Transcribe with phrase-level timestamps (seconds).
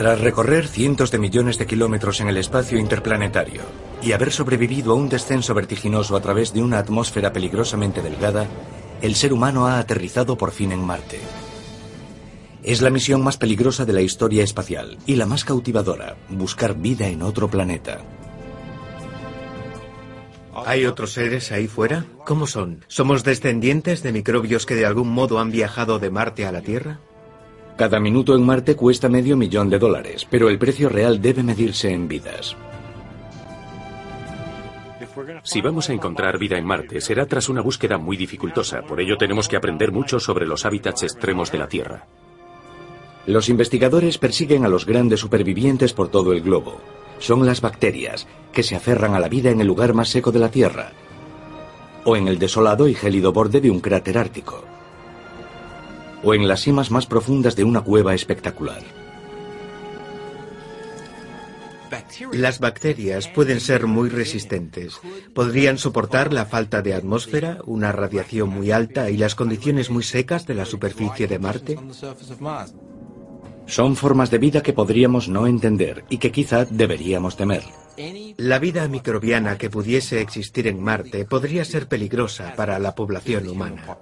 [0.00, 3.60] Tras recorrer cientos de millones de kilómetros en el espacio interplanetario
[4.02, 8.46] y haber sobrevivido a un descenso vertiginoso a través de una atmósfera peligrosamente delgada,
[9.02, 11.20] el ser humano ha aterrizado por fin en Marte.
[12.62, 17.06] Es la misión más peligrosa de la historia espacial y la más cautivadora, buscar vida
[17.06, 17.98] en otro planeta.
[20.54, 22.04] ¿Hay otros seres ahí fuera?
[22.24, 22.84] ¿Cómo son?
[22.88, 26.98] ¿Somos descendientes de microbios que de algún modo han viajado de Marte a la Tierra?
[27.76, 31.90] Cada minuto en Marte cuesta medio millón de dólares, pero el precio real debe medirse
[31.90, 32.56] en vidas.
[35.42, 38.82] Si vamos a encontrar vida en Marte, será tras una búsqueda muy dificultosa.
[38.82, 42.06] Por ello tenemos que aprender mucho sobre los hábitats extremos de la Tierra.
[43.26, 46.80] Los investigadores persiguen a los grandes supervivientes por todo el globo.
[47.20, 50.40] Son las bacterias, que se aferran a la vida en el lugar más seco de
[50.40, 50.92] la Tierra,
[52.04, 54.64] o en el desolado y gélido borde de un cráter ártico
[56.22, 58.82] o en las cimas más profundas de una cueva espectacular.
[62.32, 65.00] Las bacterias pueden ser muy resistentes.
[65.34, 70.46] Podrían soportar la falta de atmósfera, una radiación muy alta y las condiciones muy secas
[70.46, 71.78] de la superficie de Marte.
[73.70, 77.62] Son formas de vida que podríamos no entender y que quizá deberíamos temer.
[78.36, 83.96] La vida microbiana que pudiese existir en Marte podría ser peligrosa para la población humana.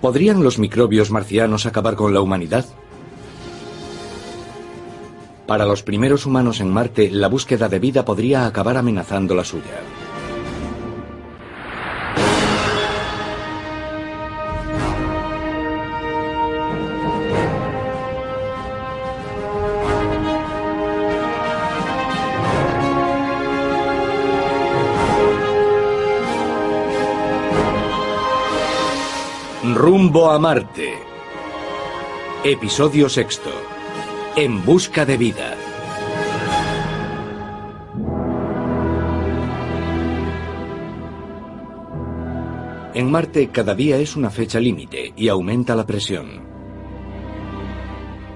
[0.00, 2.64] ¿Podrían los microbios marcianos acabar con la humanidad?
[5.46, 9.82] Para los primeros humanos en Marte, la búsqueda de vida podría acabar amenazando la suya.
[29.74, 30.94] Rumbo a Marte.
[32.44, 33.50] Episodio sexto.
[34.36, 35.56] En busca de vida.
[42.94, 46.28] En Marte cada día es una fecha límite y aumenta la presión.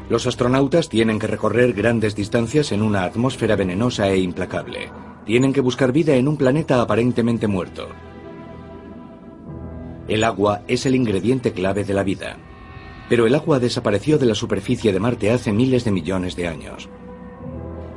[0.08, 4.90] Los astronautas tienen que recorrer grandes distancias en una atmósfera venenosa e implacable.
[5.24, 8.07] Tienen que buscar vida en un planeta aparentemente muerto.
[10.08, 12.38] El agua es el ingrediente clave de la vida.
[13.10, 16.88] Pero el agua desapareció de la superficie de Marte hace miles de millones de años.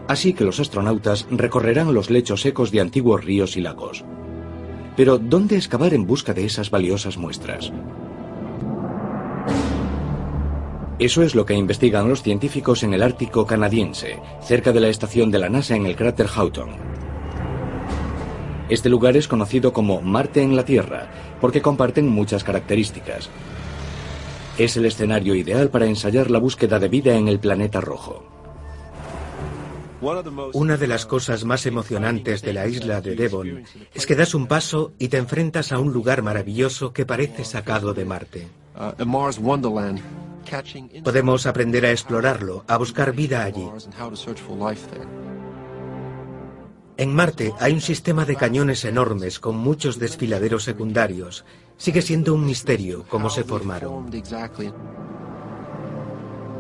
[0.10, 4.04] Así que los astronautas recorrerán los lechos secos de antiguos ríos y lagos.
[4.98, 7.72] Pero ¿dónde excavar en busca de esas valiosas muestras?
[11.00, 15.32] Eso es lo que investigan los científicos en el Ártico canadiense, cerca de la estación
[15.32, 17.01] de la NASA en el cráter Houghton.
[18.70, 21.10] Este lugar es conocido como Marte en la Tierra
[21.42, 23.30] porque comparten muchas características.
[24.58, 28.24] Es el escenario ideal para ensayar la búsqueda de vida en el planeta rojo.
[30.54, 33.64] Una de las cosas más emocionantes de la isla de Devon
[33.94, 37.94] es que das un paso y te enfrentas a un lugar maravilloso que parece sacado
[37.94, 38.48] de Marte.
[41.04, 43.70] Podemos aprender a explorarlo, a buscar vida allí.
[47.02, 51.46] En Marte hay un sistema de cañones enormes con muchos desfiladeros secundarios.
[51.76, 54.12] Sigue siendo un misterio cómo se formaron.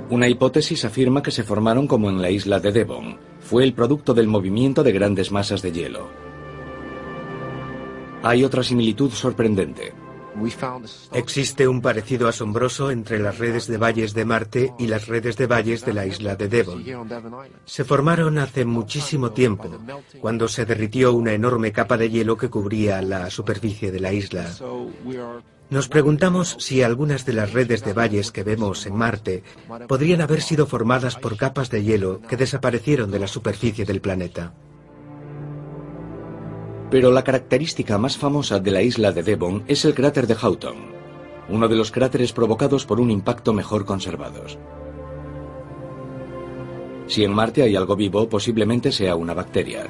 [0.09, 3.19] Una hipótesis afirma que se formaron como en la isla de Devon.
[3.40, 6.09] Fue el producto del movimiento de grandes masas de hielo.
[8.24, 9.94] Hay otra similitud sorprendente.
[11.14, 15.47] Existe un parecido asombroso entre las redes de valles de Marte y las redes de
[15.47, 16.84] valles de la isla de Devon.
[17.66, 19.69] Se formaron hace muchísimo tiempo,
[20.19, 24.50] cuando se derritió una enorme capa de hielo que cubría la superficie de la isla.
[25.69, 29.44] Nos preguntamos si algunas de las redes de valles que vemos en Marte
[29.88, 34.53] podrían haber sido formadas por capas de hielo que desaparecieron de la superficie del planeta.
[36.92, 40.76] Pero la característica más famosa de la isla de Devon es el cráter de Houghton,
[41.50, 44.60] uno de los cráteres provocados por un impacto mejor conservados.
[47.08, 49.88] Si en Marte hay algo vivo, posiblemente sea una bacteria.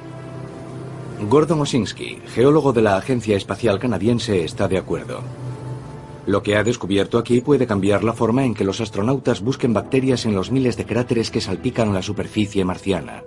[1.27, 5.21] Gordon Osinski, geólogo de la Agencia Espacial Canadiense, está de acuerdo.
[6.27, 10.25] Lo que ha descubierto aquí puede cambiar la forma en que los astronautas busquen bacterias
[10.25, 13.24] en los miles de cráteres que salpican la superficie marciana.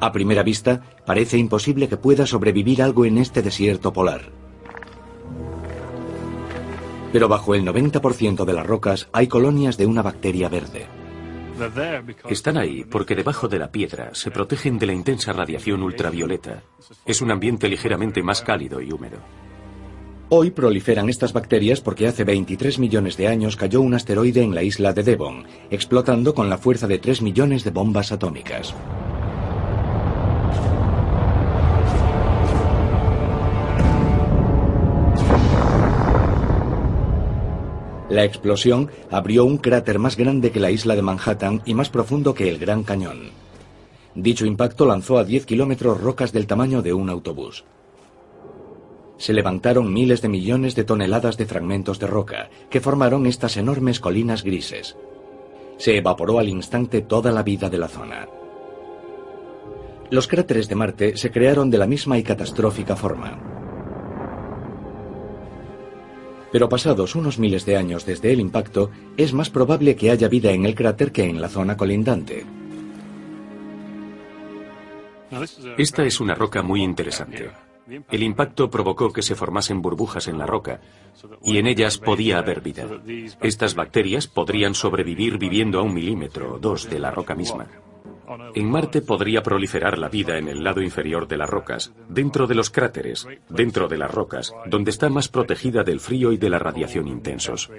[0.00, 4.30] A primera vista, parece imposible que pueda sobrevivir algo en este desierto polar.
[7.12, 10.86] Pero bajo el 90% de las rocas hay colonias de una bacteria verde.
[12.28, 16.62] Están ahí porque debajo de la piedra se protegen de la intensa radiación ultravioleta.
[17.04, 19.18] Es un ambiente ligeramente más cálido y húmedo.
[20.28, 24.62] Hoy proliferan estas bacterias porque hace 23 millones de años cayó un asteroide en la
[24.62, 28.74] isla de Devon, explotando con la fuerza de 3 millones de bombas atómicas.
[38.10, 42.32] La explosión abrió un cráter más grande que la isla de Manhattan y más profundo
[42.32, 43.30] que el Gran Cañón.
[44.14, 47.64] Dicho impacto lanzó a 10 kilómetros rocas del tamaño de un autobús.
[49.18, 54.00] Se levantaron miles de millones de toneladas de fragmentos de roca, que formaron estas enormes
[54.00, 54.96] colinas grises.
[55.76, 58.26] Se evaporó al instante toda la vida de la zona.
[60.10, 63.57] Los cráteres de Marte se crearon de la misma y catastrófica forma.
[66.52, 70.52] Pero pasados unos miles de años desde el impacto, es más probable que haya vida
[70.52, 72.46] en el cráter que en la zona colindante.
[75.76, 77.50] Esta es una roca muy interesante.
[78.10, 80.80] El impacto provocó que se formasen burbujas en la roca
[81.42, 82.86] y en ellas podía haber vida.
[83.40, 87.66] Estas bacterias podrían sobrevivir viviendo a un milímetro o dos de la roca misma.
[88.54, 92.54] En Marte podría proliferar la vida en el lado inferior de las rocas, dentro de
[92.54, 96.58] los cráteres, dentro de las rocas, donde está más protegida del frío y de la
[96.58, 97.70] radiación intensos.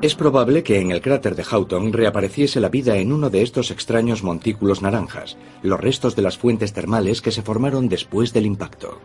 [0.00, 3.72] Es probable que en el cráter de Houghton reapareciese la vida en uno de estos
[3.72, 9.00] extraños montículos naranjas, los restos de las fuentes termales que se formaron después del impacto.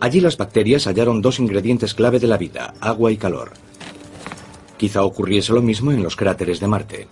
[0.00, 3.52] Allí las bacterias hallaron dos ingredientes clave de la vida, agua y calor.
[4.84, 7.08] Quizá ocurriese lo mismo en los cráteres de Marte.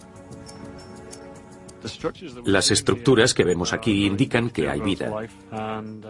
[2.44, 5.10] Las estructuras que vemos aquí indican que hay vida.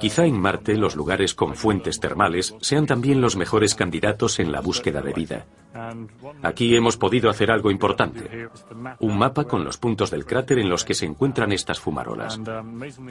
[0.00, 4.60] Quizá en Marte los lugares con fuentes termales sean también los mejores candidatos en la
[4.60, 5.46] búsqueda de vida.
[6.42, 8.48] Aquí hemos podido hacer algo importante.
[8.98, 12.40] Un mapa con los puntos del cráter en los que se encuentran estas fumarolas.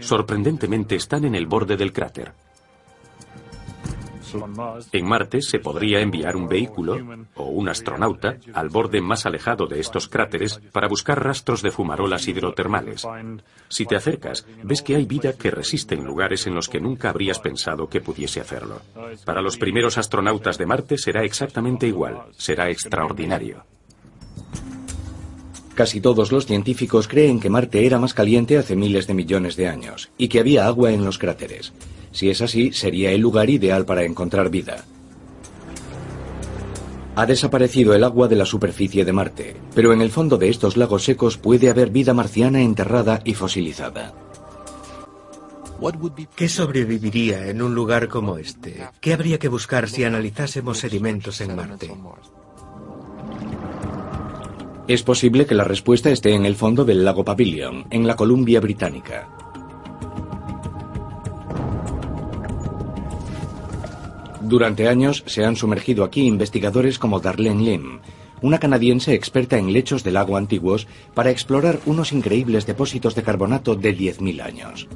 [0.01, 2.33] Sorprendentemente están en el borde del cráter.
[4.91, 6.97] En Marte se podría enviar un vehículo
[7.35, 12.27] o un astronauta al borde más alejado de estos cráteres para buscar rastros de fumarolas
[12.27, 13.07] hidrotermales.
[13.69, 17.09] Si te acercas, ves que hay vida que resiste en lugares en los que nunca
[17.09, 18.81] habrías pensado que pudiese hacerlo.
[19.25, 23.63] Para los primeros astronautas de Marte será exactamente igual, será extraordinario.
[25.75, 29.67] Casi todos los científicos creen que Marte era más caliente hace miles de millones de
[29.67, 31.73] años y que había agua en los cráteres.
[32.11, 34.85] Si es así, sería el lugar ideal para encontrar vida.
[37.15, 40.77] Ha desaparecido el agua de la superficie de Marte, pero en el fondo de estos
[40.77, 44.13] lagos secos puede haber vida marciana enterrada y fosilizada.
[46.35, 48.87] ¿Qué sobreviviría en un lugar como este?
[49.01, 51.91] ¿Qué habría que buscar si analizásemos sedimentos en Marte?
[54.87, 58.59] Es posible que la respuesta esté en el fondo del lago Papillion, en la Columbia
[58.59, 59.40] Británica.
[64.51, 67.99] Durante años se han sumergido aquí investigadores como Darlene Lim,
[68.41, 73.75] una canadiense experta en lechos de lago antiguos, para explorar unos increíbles depósitos de carbonato
[73.75, 74.89] de 10.000 años.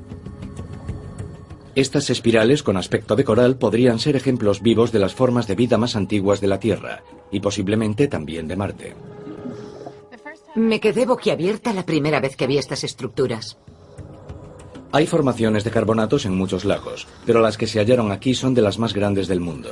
[1.74, 5.78] Estas espirales con aspecto de coral podrían ser ejemplos vivos de las formas de vida
[5.78, 8.94] más antiguas de la Tierra, y posiblemente también de Marte.
[10.56, 13.58] Me quedé boquiabierta la primera vez que vi estas estructuras.
[14.96, 18.62] Hay formaciones de carbonatos en muchos lagos, pero las que se hallaron aquí son de
[18.62, 19.72] las más grandes del mundo.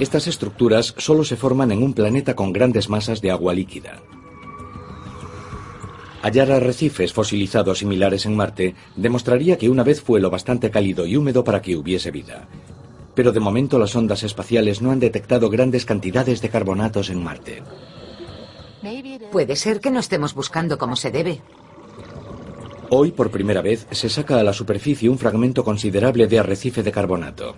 [0.00, 4.00] Estas estructuras solo se forman en un planeta con grandes masas de agua líquida.
[6.22, 11.16] Hallar arrecifes fosilizados similares en Marte demostraría que una vez fue lo bastante cálido y
[11.16, 12.48] húmedo para que hubiese vida.
[13.14, 17.62] Pero de momento las ondas espaciales no han detectado grandes cantidades de carbonatos en Marte.
[19.30, 21.40] Puede ser que no estemos buscando como se debe.
[22.94, 26.92] Hoy, por primera vez, se saca a la superficie un fragmento considerable de arrecife de
[26.92, 27.54] carbonato.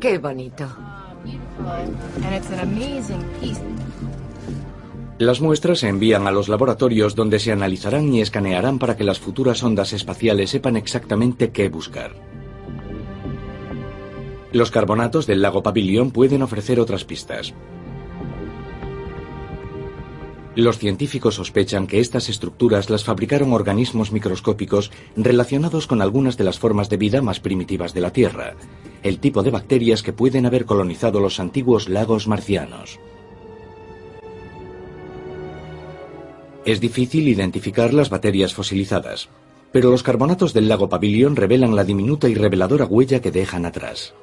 [0.00, 0.66] Qué bonito.
[5.18, 9.20] Las muestras se envían a los laboratorios donde se analizarán y escanearán para que las
[9.20, 12.37] futuras ondas espaciales sepan exactamente qué buscar.
[14.52, 17.52] Los carbonatos del lago Pavilión pueden ofrecer otras pistas.
[20.54, 26.58] Los científicos sospechan que estas estructuras las fabricaron organismos microscópicos relacionados con algunas de las
[26.58, 28.54] formas de vida más primitivas de la Tierra,
[29.02, 32.98] el tipo de bacterias que pueden haber colonizado los antiguos lagos marcianos.
[36.64, 39.28] Es difícil identificar las baterías fosilizadas,
[39.70, 44.14] pero los carbonatos del lago Pavilion revelan la diminuta y reveladora huella que dejan atrás.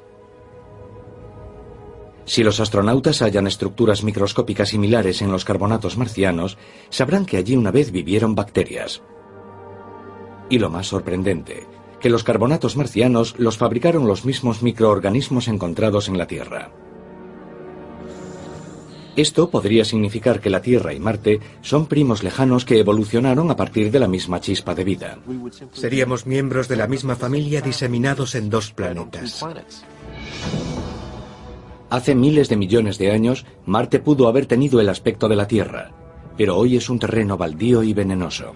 [2.26, 6.58] Si los astronautas hallan estructuras microscópicas similares en los carbonatos marcianos,
[6.90, 9.00] sabrán que allí una vez vivieron bacterias.
[10.50, 11.66] Y lo más sorprendente,
[12.00, 16.72] que los carbonatos marcianos los fabricaron los mismos microorganismos encontrados en la Tierra.
[19.14, 23.90] Esto podría significar que la Tierra y Marte son primos lejanos que evolucionaron a partir
[23.90, 25.18] de la misma chispa de vida.
[25.72, 29.42] Seríamos miembros de la misma familia diseminados en dos planetas.
[31.88, 35.92] Hace miles de millones de años, Marte pudo haber tenido el aspecto de la Tierra,
[36.36, 38.54] pero hoy es un terreno baldío y venenoso.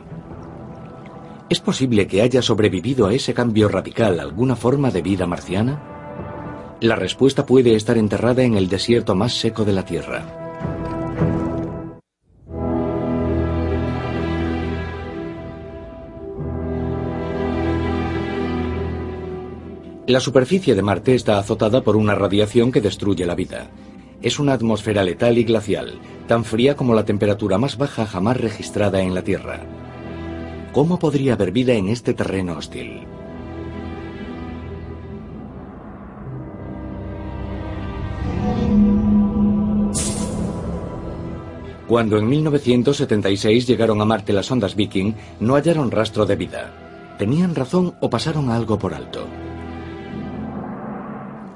[1.48, 6.76] ¿Es posible que haya sobrevivido a ese cambio radical alguna forma de vida marciana?
[6.80, 10.99] La respuesta puede estar enterrada en el desierto más seco de la Tierra.
[20.10, 23.70] La superficie de Marte está azotada por una radiación que destruye la vida.
[24.20, 29.00] Es una atmósfera letal y glacial, tan fría como la temperatura más baja jamás registrada
[29.02, 29.60] en la Tierra.
[30.72, 33.06] ¿Cómo podría haber vida en este terreno hostil?
[41.86, 47.14] Cuando en 1976 llegaron a Marte las ondas Viking, no hallaron rastro de vida.
[47.16, 49.24] ¿Tenían razón o pasaron algo por alto?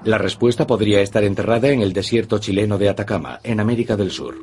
[0.04, 4.36] La respuesta podría estar enterrada en el desierto chileno de Atacama, en América del Sur.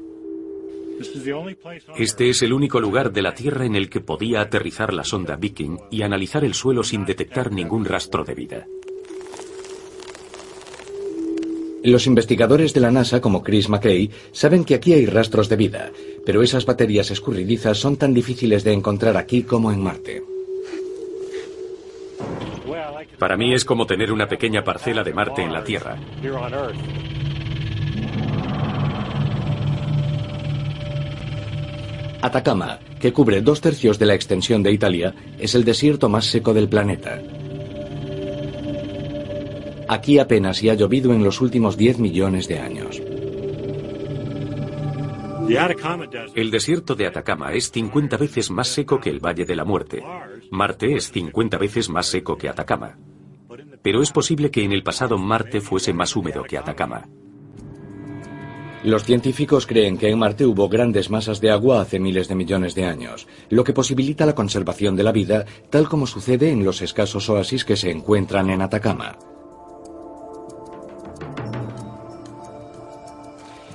[1.98, 5.36] Este es el único lugar de la Tierra en el que podía aterrizar la sonda
[5.36, 8.68] Viking y analizar el suelo sin detectar ningún rastro de vida.
[11.84, 15.92] Los investigadores de la NASA, como Chris McKay, saben que aquí hay rastros de vida,
[16.26, 20.31] pero esas baterías escurridizas son tan difíciles de encontrar aquí como en Marte.
[23.22, 25.96] Para mí es como tener una pequeña parcela de Marte en la Tierra.
[32.20, 36.52] Atacama, que cubre dos tercios de la extensión de Italia, es el desierto más seco
[36.56, 37.22] del planeta.
[39.88, 43.00] Aquí apenas si ha llovido en los últimos 10 millones de años.
[46.34, 50.04] El desierto de Atacama es 50 veces más seco que el Valle de la Muerte.
[50.50, 52.98] Marte es 50 veces más seco que Atacama.
[53.82, 57.08] Pero es posible que en el pasado Marte fuese más húmedo que Atacama.
[58.84, 62.74] Los científicos creen que en Marte hubo grandes masas de agua hace miles de millones
[62.74, 66.82] de años, lo que posibilita la conservación de la vida, tal como sucede en los
[66.82, 69.18] escasos oasis que se encuentran en Atacama.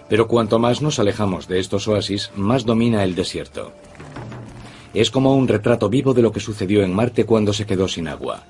[0.08, 3.72] Pero cuanto más nos alejamos de estos oasis, más domina el desierto.
[4.92, 8.08] Es como un retrato vivo de lo que sucedió en Marte cuando se quedó sin
[8.08, 8.44] agua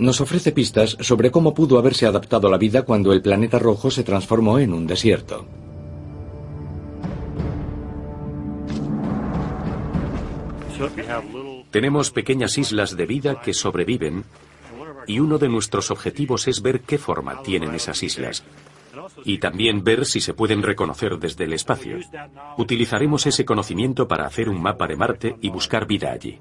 [0.00, 4.02] nos ofrece pistas sobre cómo pudo haberse adaptado la vida cuando el planeta rojo se
[4.02, 5.46] transformó en un desierto.
[11.70, 14.24] Tenemos pequeñas islas de vida que sobreviven
[15.06, 18.42] y uno de nuestros objetivos es ver qué forma tienen esas islas
[19.24, 21.98] y también ver si se pueden reconocer desde el espacio.
[22.56, 26.38] Utilizaremos ese conocimiento para hacer un mapa de Marte y buscar vida allí.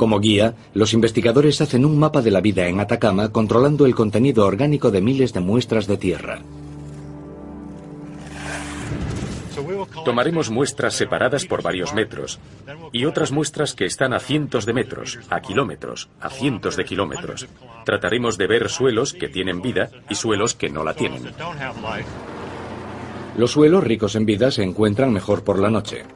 [0.00, 4.46] Como guía, los investigadores hacen un mapa de la vida en Atacama controlando el contenido
[4.46, 6.38] orgánico de miles de muestras de tierra.
[10.02, 12.38] Tomaremos muestras separadas por varios metros
[12.92, 17.46] y otras muestras que están a cientos de metros, a kilómetros, a cientos de kilómetros.
[17.84, 21.24] Trataremos de ver suelos que tienen vida y suelos que no la tienen.
[23.36, 26.06] Los suelos ricos en vida se encuentran mejor por la noche.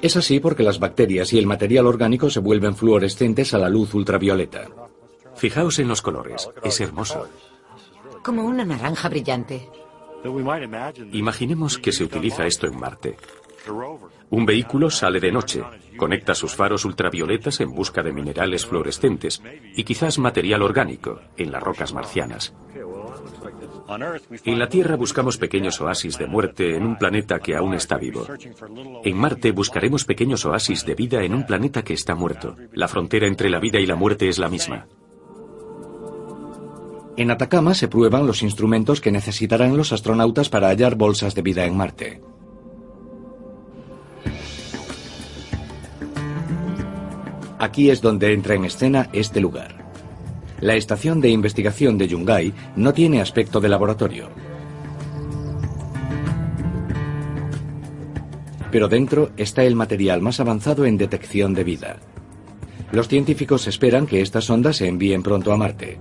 [0.00, 3.94] Es así porque las bacterias y el material orgánico se vuelven fluorescentes a la luz
[3.94, 4.68] ultravioleta.
[5.34, 7.28] Fijaos en los colores, es hermoso.
[8.22, 9.68] Como una naranja brillante.
[11.12, 13.16] Imaginemos que se utiliza esto en Marte.
[14.30, 15.62] Un vehículo sale de noche,
[15.96, 19.42] conecta sus faros ultravioletas en busca de minerales fluorescentes
[19.74, 22.54] y quizás material orgánico en las rocas marcianas.
[24.44, 28.26] En la Tierra buscamos pequeños oasis de muerte en un planeta que aún está vivo.
[29.02, 32.54] En Marte buscaremos pequeños oasis de vida en un planeta que está muerto.
[32.74, 34.86] La frontera entre la vida y la muerte es la misma.
[37.16, 41.64] En Atacama se prueban los instrumentos que necesitarán los astronautas para hallar bolsas de vida
[41.64, 42.20] en Marte.
[47.58, 49.87] Aquí es donde entra en escena este lugar.
[50.60, 54.28] La estación de investigación de Yungay no tiene aspecto de laboratorio.
[58.70, 61.96] pero dentro está el material más avanzado en detección de vida.
[62.92, 65.98] Los científicos esperan que estas sondas se envíen pronto a Marte.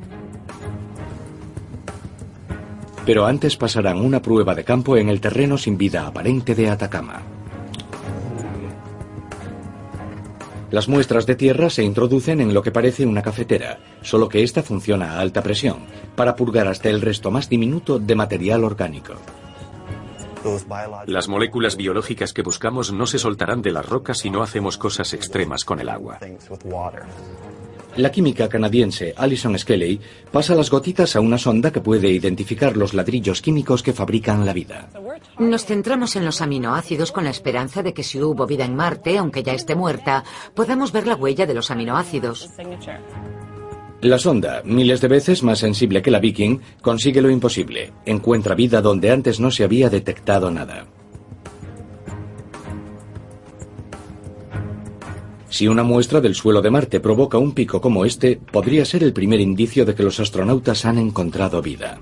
[3.06, 7.37] Pero antes pasarán una prueba de campo en el terreno sin vida aparente de Atacama.
[10.70, 14.64] Las muestras de tierra se introducen en lo que parece una cafetera, solo que esta
[14.64, 19.14] funciona a alta presión, para purgar hasta el resto más diminuto de material orgánico.
[21.08, 25.14] Las moléculas biológicas que buscamos no se soltarán de las rocas si no hacemos cosas
[25.14, 26.20] extremas con el agua.
[27.98, 30.00] La química canadiense Alison Skelly
[30.32, 34.54] pasa las gotitas a una sonda que puede identificar los ladrillos químicos que fabrican la
[34.54, 34.90] vida.
[35.40, 39.18] Nos centramos en los aminoácidos con la esperanza de que si hubo vida en Marte,
[39.18, 40.24] aunque ya esté muerta,
[40.54, 42.50] podamos ver la huella de los aminoácidos.
[44.02, 47.94] La sonda, miles de veces más sensible que la Viking, consigue lo imposible.
[48.06, 50.86] Encuentra vida donde antes no se había detectado nada.
[55.58, 59.12] Si una muestra del suelo de Marte provoca un pico como este, podría ser el
[59.12, 62.00] primer indicio de que los astronautas han encontrado vida.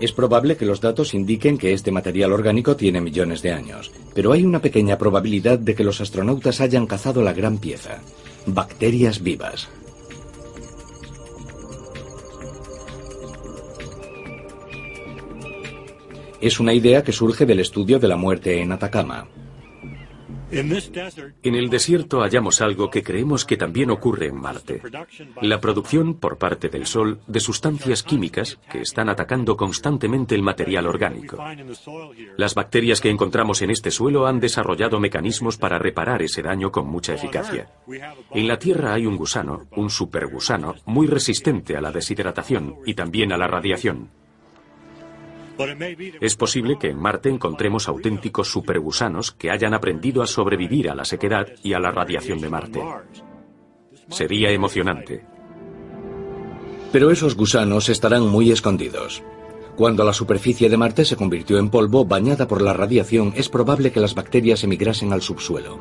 [0.00, 4.30] Es probable que los datos indiquen que este material orgánico tiene millones de años, pero
[4.30, 7.98] hay una pequeña probabilidad de que los astronautas hayan cazado la gran pieza,
[8.46, 9.68] bacterias vivas.
[16.42, 19.28] Es una idea que surge del estudio de la muerte en Atacama.
[20.50, 24.82] En el desierto hallamos algo que creemos que también ocurre en Marte.
[25.40, 30.88] La producción por parte del Sol de sustancias químicas que están atacando constantemente el material
[30.88, 31.38] orgánico.
[32.36, 36.88] Las bacterias que encontramos en este suelo han desarrollado mecanismos para reparar ese daño con
[36.88, 37.70] mucha eficacia.
[38.32, 43.32] En la Tierra hay un gusano, un supergusano, muy resistente a la deshidratación y también
[43.32, 44.10] a la radiación.
[46.20, 51.04] Es posible que en Marte encontremos auténticos supergusanos que hayan aprendido a sobrevivir a la
[51.04, 52.82] sequedad y a la radiación de Marte.
[54.08, 55.24] Sería emocionante.
[56.92, 59.22] Pero esos gusanos estarán muy escondidos.
[59.76, 63.90] Cuando la superficie de Marte se convirtió en polvo bañada por la radiación, es probable
[63.90, 65.80] que las bacterias emigrasen al subsuelo.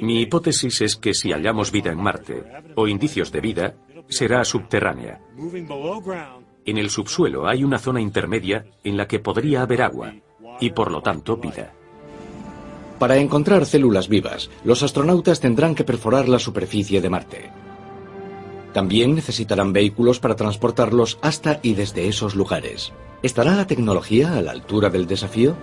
[0.00, 2.44] Mi hipótesis es que si hallamos vida en Marte,
[2.76, 3.74] o indicios de vida,
[4.08, 5.20] será subterránea.
[6.66, 10.14] En el subsuelo hay una zona intermedia en la que podría haber agua
[10.60, 11.72] y por lo tanto vida.
[12.98, 17.50] Para encontrar células vivas, los astronautas tendrán que perforar la superficie de Marte.
[18.72, 22.92] También necesitarán vehículos para transportarlos hasta y desde esos lugares.
[23.22, 25.54] ¿Estará la tecnología a la altura del desafío?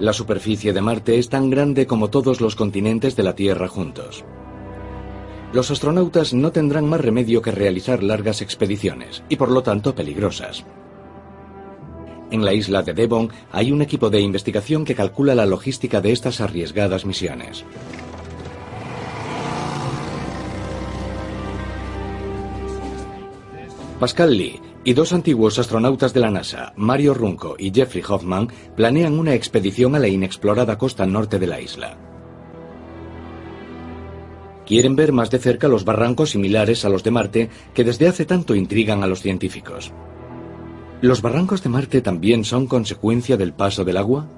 [0.00, 4.24] La superficie de Marte es tan grande como todos los continentes de la Tierra juntos
[5.52, 10.64] los astronautas no tendrán más remedio que realizar largas expediciones y por lo tanto peligrosas.
[12.30, 16.12] En la isla de Devon hay un equipo de investigación que calcula la logística de
[16.12, 17.64] estas arriesgadas misiones.
[24.00, 29.18] Pascal Lee y dos antiguos astronautas de la NASA, Mario Runco y Jeffrey Hoffman, planean
[29.18, 32.15] una expedición a la inexplorada costa norte de la isla.
[34.66, 38.24] Quieren ver más de cerca los barrancos similares a los de Marte que desde hace
[38.24, 39.92] tanto intrigan a los científicos.
[41.00, 44.28] ¿Los barrancos de Marte también son consecuencia del paso del agua?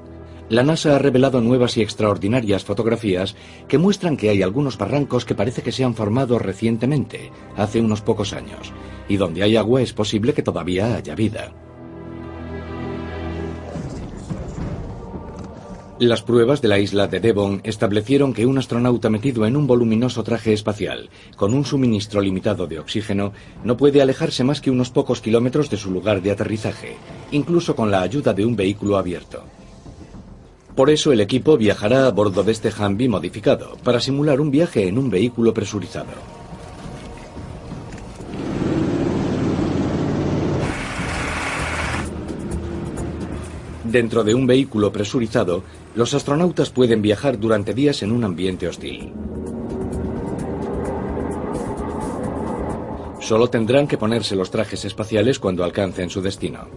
[0.50, 3.36] La NASA ha revelado nuevas y extraordinarias fotografías
[3.68, 8.00] que muestran que hay algunos barrancos que parece que se han formado recientemente, hace unos
[8.00, 8.72] pocos años,
[9.08, 11.52] y donde hay agua es posible que todavía haya vida.
[16.00, 20.22] Las pruebas de la isla de Devon establecieron que un astronauta metido en un voluminoso
[20.22, 23.32] traje espacial, con un suministro limitado de oxígeno,
[23.64, 26.94] no puede alejarse más que unos pocos kilómetros de su lugar de aterrizaje,
[27.32, 29.42] incluso con la ayuda de un vehículo abierto.
[30.76, 34.86] Por eso el equipo viajará a bordo de este Humvee modificado, para simular un viaje
[34.86, 36.37] en un vehículo presurizado.
[43.90, 45.62] Dentro de un vehículo presurizado,
[45.94, 49.14] los astronautas pueden viajar durante días en un ambiente hostil.
[53.18, 56.68] Solo tendrán que ponerse los trajes espaciales cuando alcancen su destino.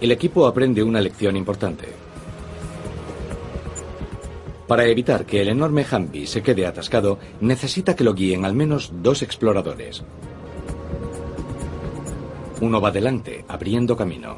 [0.00, 1.86] El equipo aprende una lección importante.
[4.68, 8.92] Para evitar que el enorme Humvee se quede atascado, necesita que lo guíen al menos
[9.02, 10.04] dos exploradores.
[12.60, 14.36] Uno va delante, abriendo camino.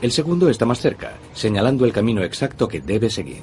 [0.00, 3.42] El segundo está más cerca, señalando el camino exacto que debe seguir.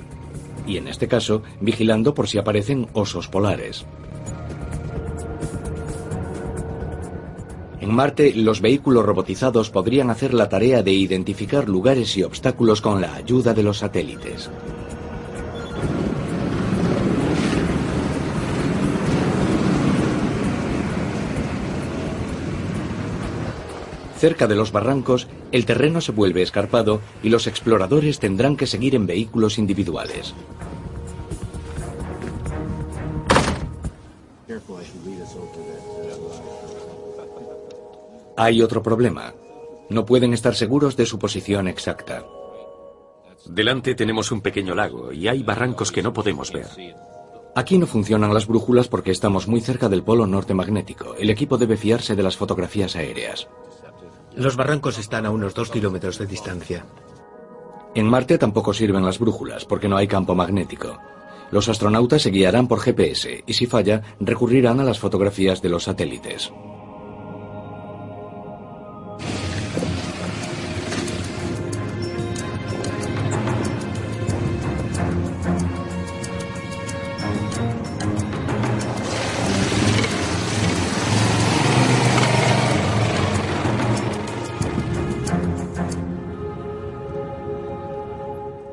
[0.68, 3.86] y en este caso vigilando por si aparecen osos polares.
[7.80, 13.00] En Marte, los vehículos robotizados podrían hacer la tarea de identificar lugares y obstáculos con
[13.00, 14.50] la ayuda de los satélites.
[24.18, 28.96] Cerca de los barrancos, el terreno se vuelve escarpado y los exploradores tendrán que seguir
[28.96, 30.34] en vehículos individuales.
[38.36, 39.34] Hay otro problema.
[39.90, 42.24] No pueden estar seguros de su posición exacta.
[43.46, 46.68] Delante tenemos un pequeño lago y hay barrancos que no podemos ver.
[47.56, 51.16] Aquí no funcionan las brújulas porque estamos muy cerca del polo norte magnético.
[51.16, 53.48] El equipo debe fiarse de las fotografías aéreas.
[54.38, 56.86] Los barrancos están a unos dos kilómetros de distancia.
[57.96, 61.00] En Marte tampoco sirven las brújulas porque no hay campo magnético.
[61.50, 65.86] Los astronautas se guiarán por GPS y si falla recurrirán a las fotografías de los
[65.86, 66.52] satélites.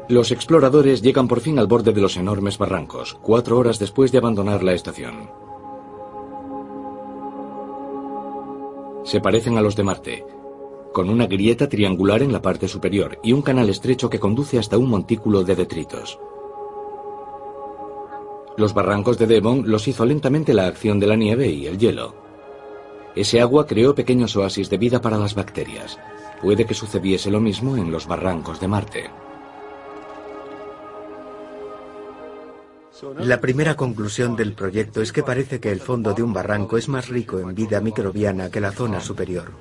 [0.09, 4.19] Los exploradores llegan por fin al borde de los enormes barrancos, cuatro horas después de
[4.19, 5.31] abandonar la estación.
[9.05, 10.27] Se parecen a los de Marte,
[10.93, 14.77] con una grieta triangular en la parte superior y un canal estrecho que conduce hasta
[14.77, 16.19] un montículo de detritos.
[18.59, 22.15] Los barrancos de Devon los hizo lentamente la acción de la nieve y el hielo.
[23.17, 25.99] Ese agua creó pequeños oasis de vida para las bacterias.
[26.43, 29.24] Puede que sucediese lo mismo en los barrancos de Marte.
[33.19, 36.89] La primera conclusión del proyecto es que parece que el fondo de un barranco es
[36.89, 39.53] más rico en vida microbiana que la zona superior.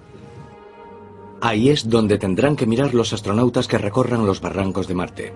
[1.42, 5.34] Ahí es donde tendrán que mirar los astronautas que recorran los barrancos de Marte.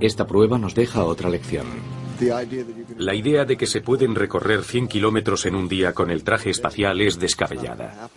[0.00, 1.66] Esta prueba nos deja otra lección.
[2.98, 6.50] La idea de que se pueden recorrer 100 kilómetros en un día con el traje
[6.50, 8.10] espacial es descabellada.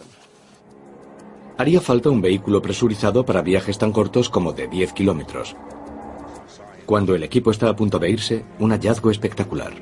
[1.57, 5.55] Haría falta un vehículo presurizado para viajes tan cortos como de 10 kilómetros.
[6.85, 9.73] Cuando el equipo está a punto de irse, un hallazgo espectacular.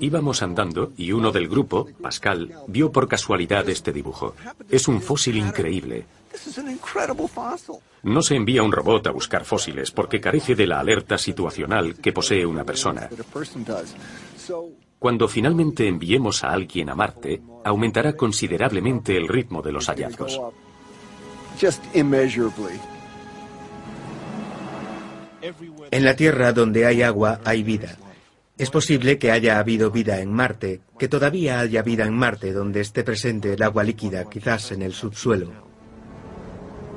[0.00, 4.34] Íbamos andando y uno del grupo, Pascal, vio por casualidad este dibujo.
[4.68, 6.06] Es un fósil increíble.
[8.02, 12.12] No se envía un robot a buscar fósiles porque carece de la alerta situacional que
[12.12, 13.08] posee una persona.
[14.98, 20.40] Cuando finalmente enviemos a alguien a Marte, aumentará considerablemente el ritmo de los hallazgos.
[25.90, 27.96] En la Tierra donde hay agua hay vida.
[28.58, 32.80] Es posible que haya habido vida en Marte, que todavía haya vida en Marte donde
[32.80, 35.50] esté presente el agua líquida, quizás en el subsuelo.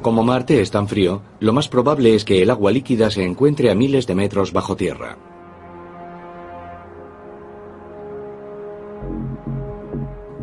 [0.01, 3.71] Como Marte es tan frío, lo más probable es que el agua líquida se encuentre
[3.71, 5.17] a miles de metros bajo tierra.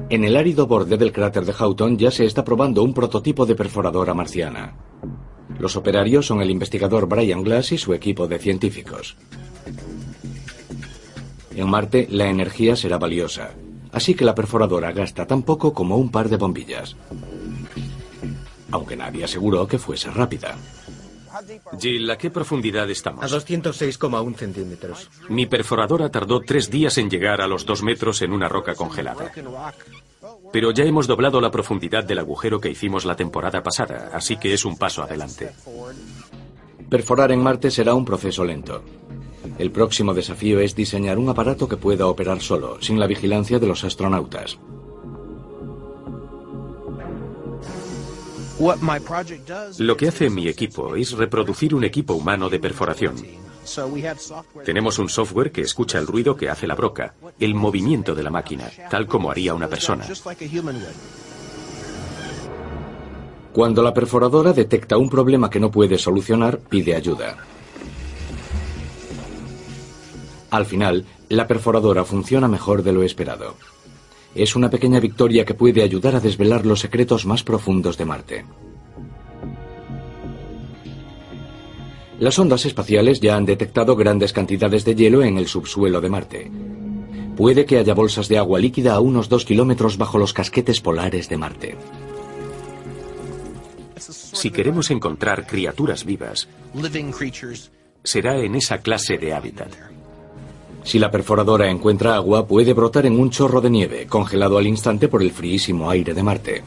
[0.09, 3.55] En el árido borde del cráter de Houghton ya se está probando un prototipo de
[3.55, 4.75] perforadora marciana.
[5.61, 9.17] Los operarios son el investigador Brian Glass y su equipo de científicos.
[11.55, 13.51] En Marte la energía será valiosa,
[13.93, 16.97] así que la perforadora gasta tan poco como un par de bombillas.
[18.71, 20.57] Aunque nadie aseguró que fuese rápida.
[21.79, 23.23] Jill, ¿a qué profundidad estamos?
[23.23, 25.11] A 206,1 centímetros.
[25.29, 29.31] Mi perforadora tardó tres días en llegar a los dos metros en una roca congelada.
[30.53, 34.53] Pero ya hemos doblado la profundidad del agujero que hicimos la temporada pasada, así que
[34.53, 35.51] es un paso adelante.
[36.89, 38.83] Perforar en Marte será un proceso lento.
[39.59, 43.67] El próximo desafío es diseñar un aparato que pueda operar solo, sin la vigilancia de
[43.67, 44.59] los astronautas.
[49.79, 53.17] Lo que hace mi equipo es reproducir un equipo humano de perforación.
[54.65, 58.31] Tenemos un software que escucha el ruido que hace la broca, el movimiento de la
[58.31, 60.05] máquina, tal como haría una persona.
[63.53, 67.37] Cuando la perforadora detecta un problema que no puede solucionar, pide ayuda.
[70.51, 73.57] Al final, la perforadora funciona mejor de lo esperado.
[74.35, 78.45] Es una pequeña victoria que puede ayudar a desvelar los secretos más profundos de Marte.
[82.21, 86.51] Las ondas espaciales ya han detectado grandes cantidades de hielo en el subsuelo de Marte.
[87.35, 91.31] Puede que haya bolsas de agua líquida a unos dos kilómetros bajo los casquetes polares
[91.31, 91.77] de Marte.
[93.97, 96.47] Si queremos encontrar criaturas vivas,
[98.05, 99.73] será en esa clase de hábitat.
[100.85, 105.09] Si la perforadora encuentra agua, puede brotar en un chorro de nieve, congelado al instante
[105.09, 106.63] por el fríísimo aire de Marte.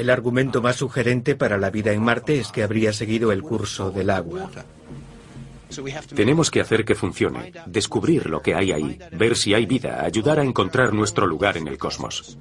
[0.00, 3.90] El argumento más sugerente para la vida en Marte es que habría seguido el curso
[3.90, 4.50] del agua.
[6.14, 10.38] Tenemos que hacer que funcione, descubrir lo que hay ahí, ver si hay vida, ayudar
[10.38, 12.38] a encontrar nuestro lugar en el cosmos.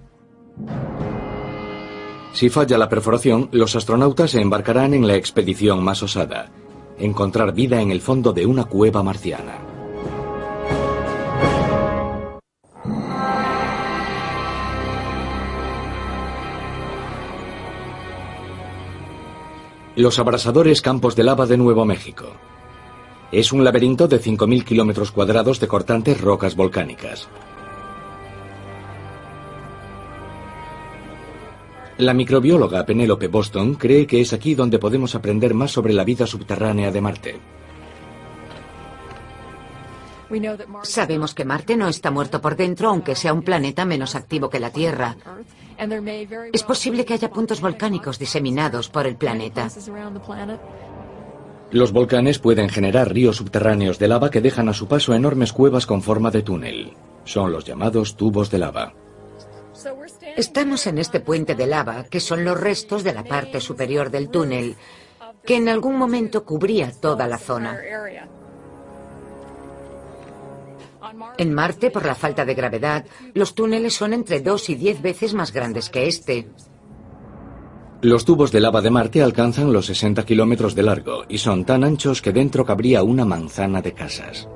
[2.32, 6.50] Si falla la perforación, los astronautas se embarcarán en la expedición más osada,
[6.98, 9.69] encontrar vida en el fondo de una cueva marciana.
[19.96, 22.28] Los abrasadores campos de lava de Nuevo México.
[23.32, 27.28] Es un laberinto de 5.000 kilómetros cuadrados de cortantes rocas volcánicas.
[31.98, 36.26] La microbióloga Penélope Boston cree que es aquí donde podemos aprender más sobre la vida
[36.26, 37.40] subterránea de Marte.
[40.84, 44.60] Sabemos que Marte no está muerto por dentro, aunque sea un planeta menos activo que
[44.60, 45.18] la Tierra.
[46.54, 49.70] Es posible que haya puntos volcánicos diseminados por el planeta.
[51.72, 55.86] Los volcanes pueden generar ríos subterráneos de lava que dejan a su paso enormes cuevas
[55.86, 56.94] con forma de túnel.
[57.24, 58.94] Son los llamados tubos de lava.
[60.36, 64.30] Estamos en este puente de lava, que son los restos de la parte superior del
[64.30, 64.76] túnel,
[65.46, 67.80] que en algún momento cubría toda la zona.
[71.38, 75.34] En Marte, por la falta de gravedad, los túneles son entre dos y diez veces
[75.34, 76.48] más grandes que este.
[78.02, 81.84] Los tubos de lava de Marte alcanzan los 60 kilómetros de largo y son tan
[81.84, 84.48] anchos que dentro cabría una manzana de casas.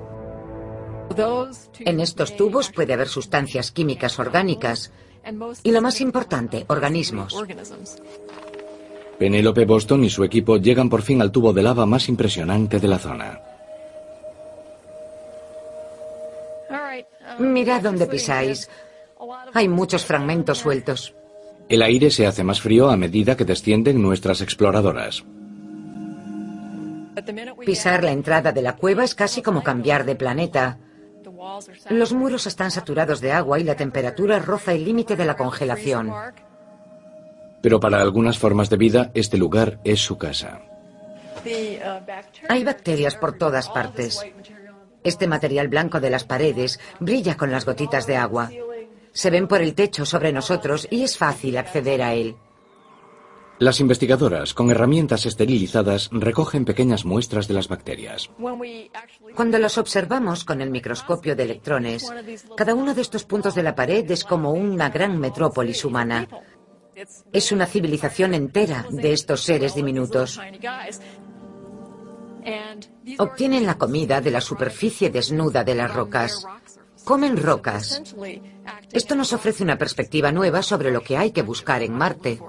[1.79, 4.91] En estos tubos puede haber sustancias químicas orgánicas
[5.63, 7.35] y lo más importante, organismos.
[9.19, 12.87] Penélope Boston y su equipo llegan por fin al tubo de lava más impresionante de
[12.87, 13.39] la zona.
[17.39, 18.69] Mirad dónde pisáis.
[19.53, 21.15] Hay muchos fragmentos sueltos.
[21.69, 25.23] El aire se hace más frío a medida que descienden nuestras exploradoras.
[27.65, 30.77] Pisar la entrada de la cueva es casi como cambiar de planeta.
[31.89, 36.11] Los muros están saturados de agua y la temperatura roza el límite de la congelación.
[37.61, 40.61] Pero para algunas formas de vida, este lugar es su casa.
[42.49, 44.21] Hay bacterias por todas partes.
[45.03, 48.49] Este material blanco de las paredes brilla con las gotitas de agua.
[49.11, 52.35] Se ven por el techo sobre nosotros y es fácil acceder a él.
[53.59, 58.29] Las investigadoras, con herramientas esterilizadas, recogen pequeñas muestras de las bacterias.
[59.35, 62.11] Cuando los observamos con el microscopio de electrones,
[62.57, 66.27] cada uno de estos puntos de la pared es como una gran metrópolis humana.
[67.31, 70.39] Es una civilización entera de estos seres diminutos.
[73.17, 76.45] Obtienen la comida de la superficie desnuda de las rocas.
[77.03, 78.01] Comen rocas.
[78.91, 82.39] Esto nos ofrece una perspectiva nueva sobre lo que hay que buscar en Marte.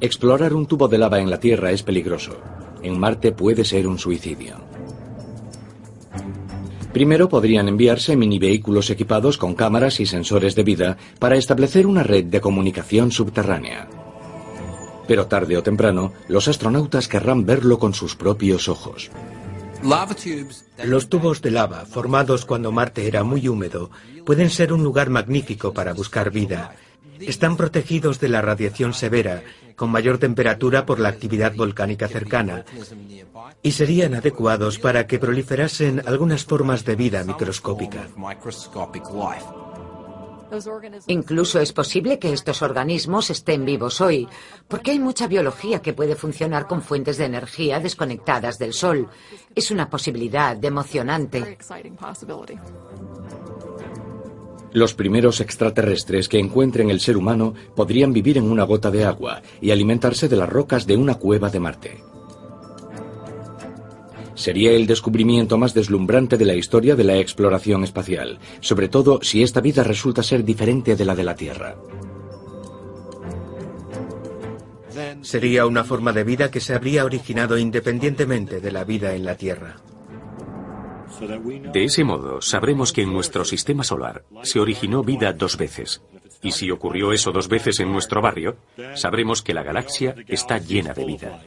[0.00, 2.38] Explorar un tubo de lava en la Tierra es peligroso.
[2.82, 4.56] En Marte puede ser un suicidio.
[6.92, 12.02] Primero podrían enviarse mini vehículos equipados con cámaras y sensores de vida para establecer una
[12.02, 13.88] red de comunicación subterránea.
[15.06, 19.10] Pero tarde o temprano, los astronautas querrán verlo con sus propios ojos.
[20.82, 23.90] Los tubos de lava, formados cuando Marte era muy húmedo,
[24.24, 26.74] pueden ser un lugar magnífico para buscar vida.
[27.20, 29.42] Están protegidos de la radiación severa
[29.76, 32.64] con mayor temperatura por la actividad volcánica cercana
[33.62, 38.08] y serían adecuados para que proliferasen algunas formas de vida microscópica.
[41.06, 44.28] Incluso es posible que estos organismos estén vivos hoy,
[44.68, 49.08] porque hay mucha biología que puede funcionar con fuentes de energía desconectadas del Sol.
[49.54, 51.58] Es una posibilidad emocionante.
[54.72, 59.40] Los primeros extraterrestres que encuentren el ser humano podrían vivir en una gota de agua
[59.60, 62.13] y alimentarse de las rocas de una cueva de Marte.
[64.34, 69.42] Sería el descubrimiento más deslumbrante de la historia de la exploración espacial, sobre todo si
[69.42, 71.76] esta vida resulta ser diferente de la de la Tierra.
[75.22, 79.36] Sería una forma de vida que se habría originado independientemente de la vida en la
[79.36, 79.76] Tierra.
[81.72, 86.02] De ese modo, sabremos que en nuestro sistema solar se originó vida dos veces.
[86.42, 88.56] Y si ocurrió eso dos veces en nuestro barrio,
[88.94, 91.40] sabremos que la galaxia está llena de vida.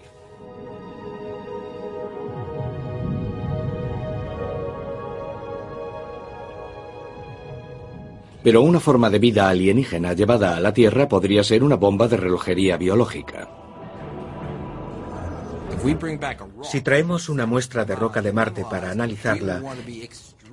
[8.47, 12.15] Pero una forma de vida alienígena llevada a la Tierra podría ser una bomba de
[12.15, 13.49] relojería biológica.
[16.63, 19.61] Si traemos una muestra de roca de Marte para analizarla,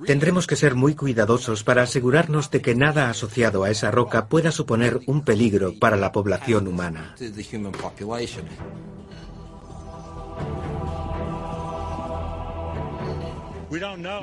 [0.05, 4.51] tendremos que ser muy cuidadosos para asegurarnos de que nada asociado a esa roca pueda
[4.51, 7.15] suponer un peligro para la población humana.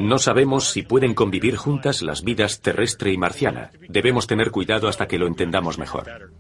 [0.01, 3.71] No sabemos si pueden convivir juntas las vidas terrestre y marciana.
[3.89, 6.33] Debemos tener cuidado hasta que lo entendamos mejor.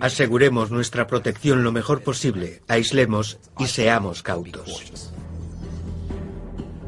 [0.00, 5.12] Aseguremos nuestra protección lo mejor posible, aislemos y seamos cautos.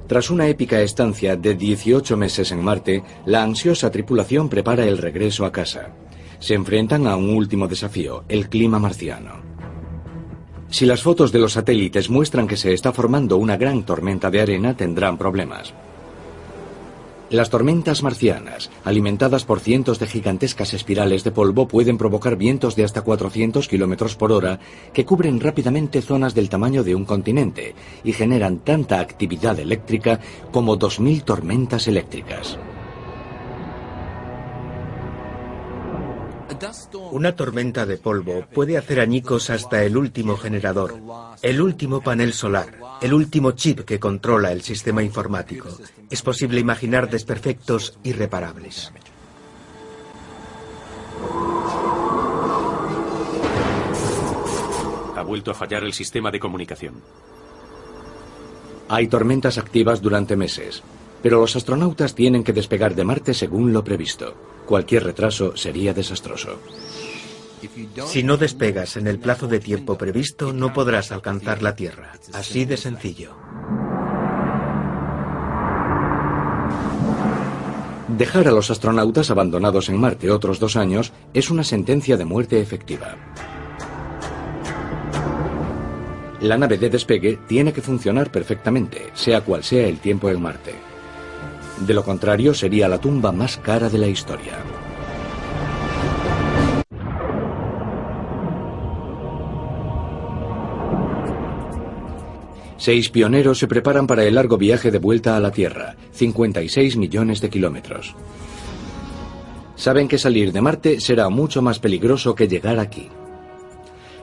[0.07, 5.46] Tras una épica estancia de 18 meses en Marte, la ansiosa tripulación prepara el regreso
[5.46, 5.92] a casa.
[6.40, 9.53] Se enfrentan a un último desafío, el clima marciano.
[10.74, 14.40] Si las fotos de los satélites muestran que se está formando una gran tormenta de
[14.40, 15.72] arena, tendrán problemas.
[17.30, 22.82] Las tormentas marcianas, alimentadas por cientos de gigantescas espirales de polvo, pueden provocar vientos de
[22.82, 24.58] hasta 400 kilómetros por hora
[24.92, 30.18] que cubren rápidamente zonas del tamaño de un continente y generan tanta actividad eléctrica
[30.50, 32.58] como 2.000 tormentas eléctricas.
[37.12, 40.94] Una tormenta de polvo puede hacer añicos hasta el último generador,
[41.42, 45.68] el último panel solar, el último chip que controla el sistema informático.
[46.11, 48.92] Es posible imaginar desperfectos irreparables.
[55.16, 57.02] Ha vuelto a fallar el sistema de comunicación.
[58.88, 60.83] Hay tormentas activas durante meses,
[61.22, 64.53] pero los astronautas tienen que despegar de Marte según lo previsto.
[64.66, 66.59] Cualquier retraso sería desastroso.
[68.07, 72.12] Si no despegas en el plazo de tiempo previsto, no podrás alcanzar la Tierra.
[72.33, 73.37] Así de sencillo.
[78.09, 82.61] Dejar a los astronautas abandonados en Marte otros dos años es una sentencia de muerte
[82.61, 83.16] efectiva.
[86.40, 90.93] La nave de despegue tiene que funcionar perfectamente, sea cual sea el tiempo en Marte.
[91.80, 94.58] De lo contrario, sería la tumba más cara de la historia.
[102.76, 107.40] Seis pioneros se preparan para el largo viaje de vuelta a la Tierra, 56 millones
[107.40, 108.14] de kilómetros.
[109.74, 113.08] Saben que salir de Marte será mucho más peligroso que llegar aquí.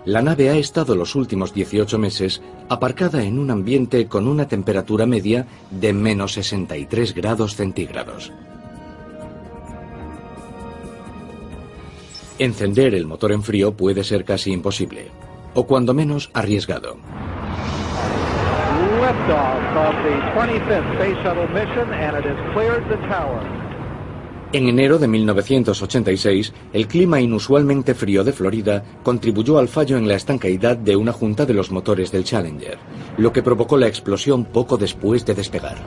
[0.06, 5.06] La nave ha estado los últimos 18 meses aparcada en un ambiente con una temperatura
[5.06, 8.32] media de menos 63 grados centígrados.
[12.40, 15.12] Encender el motor en frío puede ser casi imposible,
[15.54, 16.98] o cuando menos arriesgado.
[24.54, 30.16] En enero de 1986, el clima inusualmente frío de Florida contribuyó al fallo en la
[30.16, 32.78] estancaidad de una junta de los motores del Challenger,
[33.18, 35.78] lo que provocó la explosión poco después de despegar.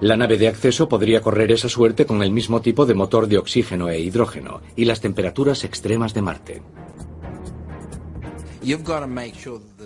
[0.00, 3.38] La nave de acceso podría correr esa suerte con el mismo tipo de motor de
[3.38, 6.62] oxígeno e hidrógeno y las temperaturas extremas de Marte.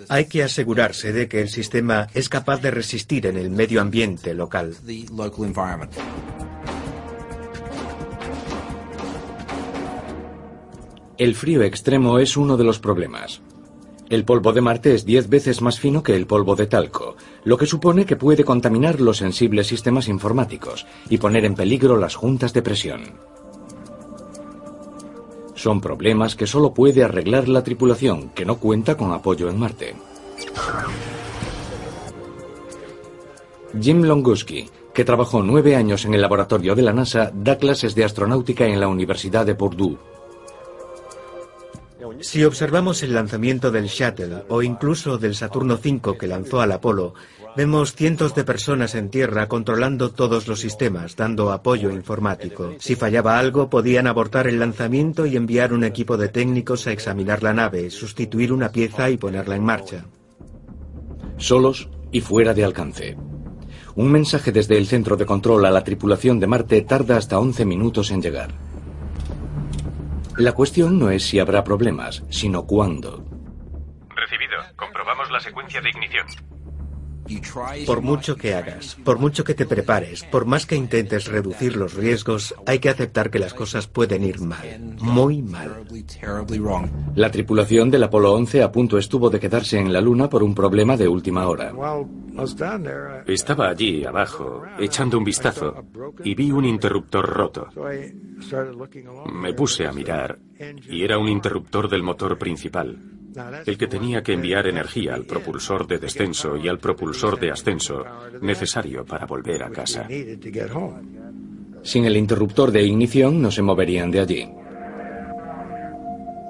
[0.07, 4.33] Hay que asegurarse de que el sistema es capaz de resistir en el medio ambiente
[4.33, 4.75] local.
[11.17, 13.41] El frío extremo es uno de los problemas.
[14.09, 17.57] El polvo de Marte es 10 veces más fino que el polvo de talco, lo
[17.57, 22.53] que supone que puede contaminar los sensibles sistemas informáticos y poner en peligro las juntas
[22.53, 23.01] de presión.
[25.59, 29.93] Son problemas que solo puede arreglar la tripulación, que no cuenta con apoyo en Marte.
[33.77, 38.05] Jim Longuski, que trabajó nueve años en el laboratorio de la NASA, da clases de
[38.05, 39.97] astronáutica en la Universidad de Purdue.
[42.21, 47.13] Si observamos el lanzamiento del Shuttle o incluso del Saturno V que lanzó al Apolo,
[47.55, 52.75] Vemos cientos de personas en tierra controlando todos los sistemas, dando apoyo informático.
[52.79, 57.43] Si fallaba algo, podían abortar el lanzamiento y enviar un equipo de técnicos a examinar
[57.43, 60.05] la nave, sustituir una pieza y ponerla en marcha.
[61.37, 63.17] Solos y fuera de alcance.
[63.95, 67.65] Un mensaje desde el centro de control a la tripulación de Marte tarda hasta 11
[67.65, 68.68] minutos en llegar.
[70.39, 73.25] La cuestión no es si habrá problemas, sino cuándo.
[74.15, 74.55] Recibido.
[74.77, 76.25] Comprobamos la secuencia de ignición.
[77.85, 81.93] Por mucho que hagas, por mucho que te prepares, por más que intentes reducir los
[81.93, 85.85] riesgos, hay que aceptar que las cosas pueden ir mal, muy mal.
[87.15, 90.55] La tripulación del Apolo 11 a punto estuvo de quedarse en la Luna por un
[90.55, 91.73] problema de última hora.
[93.27, 95.85] Estaba allí abajo, echando un vistazo,
[96.23, 97.67] y vi un interruptor roto.
[99.33, 100.39] Me puse a mirar,
[100.89, 103.18] y era un interruptor del motor principal
[103.65, 108.03] el que tenía que enviar energía al propulsor de descenso y al propulsor de ascenso
[108.41, 110.07] necesario para volver a casa.
[111.83, 114.49] Sin el interruptor de ignición no se moverían de allí.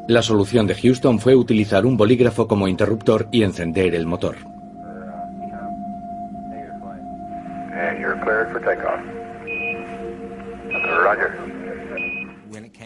[0.07, 4.37] La solución de Houston fue utilizar un bolígrafo como interruptor y encender el motor.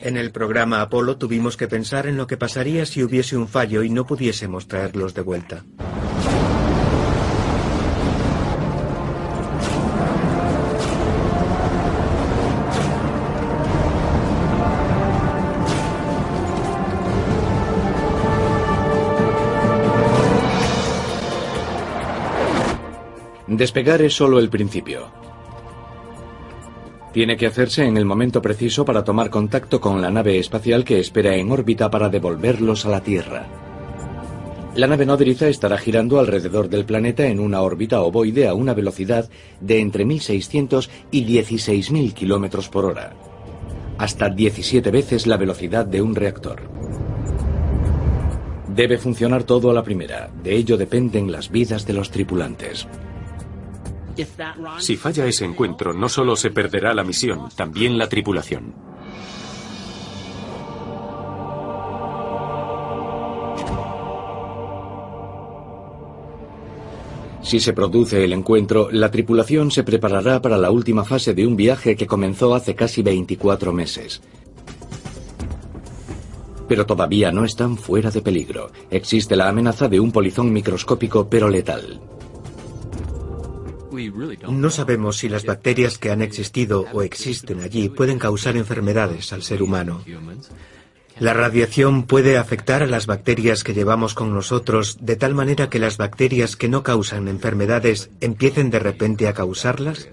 [0.06, 3.84] En el programa Apolo tuvimos que pensar en lo que pasaría si hubiese un fallo
[3.84, 5.64] y no pudiésemos traerlos de vuelta.
[23.48, 25.24] Despegar es solo el principio.
[27.14, 31.00] Tiene que hacerse en el momento preciso para tomar contacto con la nave espacial que
[31.00, 33.46] espera en órbita para devolverlos a la Tierra.
[34.76, 39.30] La nave nodriza estará girando alrededor del planeta en una órbita ovoide a una velocidad
[39.62, 43.14] de entre 1.600 y 16.000 kilómetros por hora,
[44.00, 46.64] hasta 17 veces la velocidad de un reactor.
[48.76, 52.88] Debe funcionar todo a la primera, de ello dependen las vidas de los tripulantes.
[54.80, 58.74] Si falla ese encuentro, no solo se perderá la misión, también la tripulación.
[67.42, 71.56] Si se produce el encuentro, la tripulación se preparará para la última fase de un
[71.56, 74.22] viaje que comenzó hace casi 24 meses.
[76.68, 78.72] Pero todavía no están fuera de peligro.
[78.90, 82.02] Existe la amenaza de un polizón microscópico pero letal.
[84.50, 89.44] No sabemos si las bacterias que han existido o existen allí pueden causar enfermedades al
[89.44, 90.04] ser humano.
[91.20, 95.78] La radiación puede afectar a las bacterias que llevamos con nosotros de tal manera que
[95.78, 100.10] las bacterias que no causan enfermedades empiecen de repente a causarlas.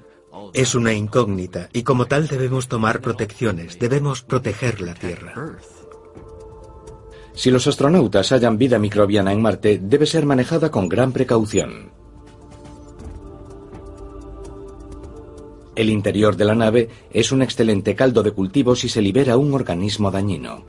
[0.52, 5.34] Es una incógnita y como tal debemos tomar protecciones, debemos proteger la Tierra.
[7.34, 11.99] Si los astronautas hallan vida microbiana en Marte, debe ser manejada con gran precaución.
[15.80, 19.54] El interior de la nave es un excelente caldo de cultivo si se libera un
[19.54, 20.62] organismo dañino.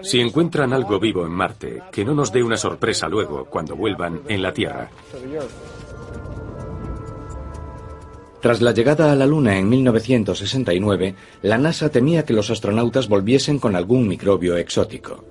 [0.00, 4.22] Si encuentran algo vivo en Marte, que no nos dé una sorpresa luego cuando vuelvan
[4.26, 4.88] en la Tierra.
[8.40, 13.58] Tras la llegada a la Luna en 1969, la NASA temía que los astronautas volviesen
[13.58, 15.26] con algún microbio exótico.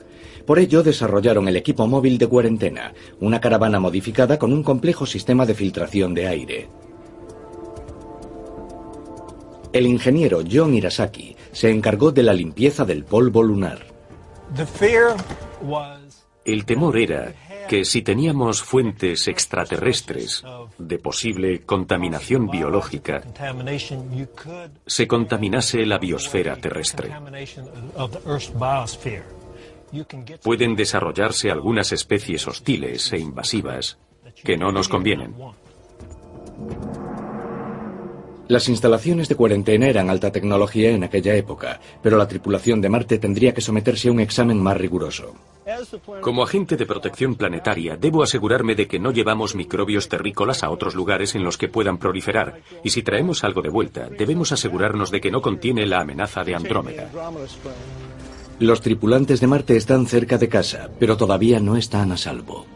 [0.46, 5.48] Por ello desarrollaron el equipo móvil de cuarentena, una caravana modificada con un complejo sistema
[5.48, 6.70] de filtración de aire.
[9.74, 13.80] El ingeniero John Irasaki se encargó de la limpieza del polvo lunar.
[16.46, 17.34] El temor era
[17.68, 20.44] que si teníamos fuentes extraterrestres
[20.78, 23.24] de posible contaminación biológica,
[24.86, 27.12] se contaminase la biosfera terrestre.
[30.44, 33.98] Pueden desarrollarse algunas especies hostiles e invasivas
[34.44, 35.34] que no nos convienen.
[38.54, 43.18] Las instalaciones de cuarentena eran alta tecnología en aquella época, pero la tripulación de Marte
[43.18, 45.34] tendría que someterse a un examen más riguroso.
[46.22, 50.94] Como agente de protección planetaria, debo asegurarme de que no llevamos microbios terrícolas a otros
[50.94, 55.20] lugares en los que puedan proliferar, y si traemos algo de vuelta, debemos asegurarnos de
[55.20, 57.10] que no contiene la amenaza de Andrómeda.
[58.60, 62.68] Los tripulantes de Marte están cerca de casa, pero todavía no están a salvo.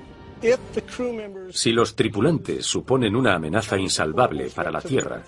[1.52, 5.24] Si los tripulantes suponen una amenaza insalvable para la Tierra,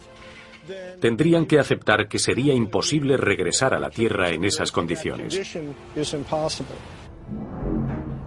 [1.00, 5.40] tendrían que aceptar que sería imposible regresar a la Tierra en esas condiciones.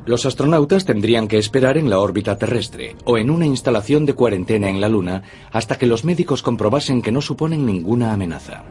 [0.04, 4.68] Los astronautas tendrían que esperar en la órbita terrestre o en una instalación de cuarentena
[4.68, 5.22] en la Luna
[5.52, 8.64] hasta que los médicos comprobasen que no suponen ninguna amenaza.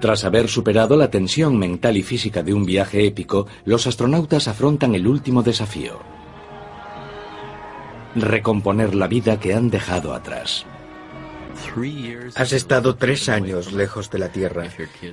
[0.00, 4.94] Tras haber superado la tensión mental y física de un viaje épico, los astronautas afrontan
[4.94, 6.17] el último desafío
[8.14, 10.66] recomponer la vida que han dejado atrás.
[12.34, 14.68] Has estado tres años lejos de la Tierra.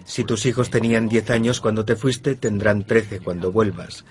[0.05, 4.05] Si tus hijos tenían diez años cuando te fuiste, tendrán trece cuando vuelvas.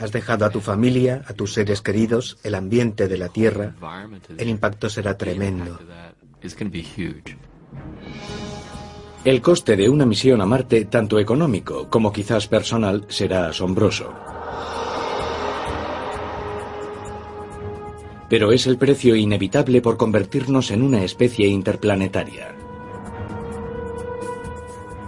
[0.00, 3.74] Has dejado a tu familia, a tus seres queridos, el ambiente de la Tierra.
[4.36, 5.78] El impacto será tremendo.
[9.24, 14.12] El coste de una misión a Marte, tanto económico como quizás personal, será asombroso.
[18.32, 22.54] Pero es el precio inevitable por convertirnos en una especie interplanetaria.